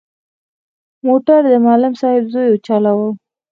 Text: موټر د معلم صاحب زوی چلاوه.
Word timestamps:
موټر 1.05 1.41
د 1.51 1.53
معلم 1.65 1.93
صاحب 2.01 2.25
زوی 2.33 2.49
چلاوه. 2.67 3.09